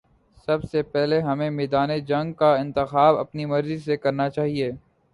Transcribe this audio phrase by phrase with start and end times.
[0.47, 4.71] سب سے پہلے ہمیں میدان جنگ کا انتخاب اپنی مرضی سے کرنا چاہیے۔